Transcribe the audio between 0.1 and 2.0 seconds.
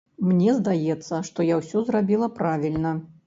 Мне здаецца, што я ўсё